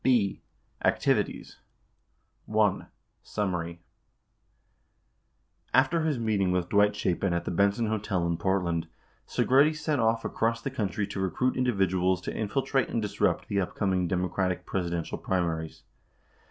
22 0.03 0.17
b. 0.33 0.43
Activities 0.83 1.57
(1) 2.47 2.87
Summary 3.21 3.83
After 5.75 6.01
his 6.05 6.17
meeting 6.17 6.51
with 6.51 6.69
Dwight 6.69 6.95
Chapin 6.95 7.33
at 7.33 7.45
the 7.45 7.51
Benson 7.51 7.85
Hotel 7.85 8.25
in 8.25 8.35
Port 8.37 8.63
land, 8.63 8.87
Segretti 9.27 9.75
set 9.75 9.99
off 9.99 10.25
across 10.25 10.59
the 10.59 10.71
country 10.71 11.05
to 11.05 11.19
recruit 11.19 11.55
individuals 11.55 12.19
to 12.21 12.33
infil 12.33 12.65
trate 12.65 12.89
and 12.89 12.99
disrupt 12.99 13.47
the 13.47 13.61
upcoming 13.61 14.07
Democratic 14.07 14.65
Presidential 14.65 15.19
primaries. 15.19 15.83